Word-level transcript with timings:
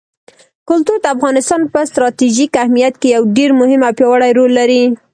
کلتور 0.69 0.97
د 1.01 1.05
افغانستان 1.15 1.61
په 1.73 1.79
ستراتیژیک 1.89 2.51
اهمیت 2.63 2.93
کې 3.01 3.07
یو 3.15 3.23
ډېر 3.37 3.49
مهم 3.59 3.81
او 3.87 3.93
پیاوړی 3.97 4.31
رول 4.37 4.51
لري. 4.59 4.83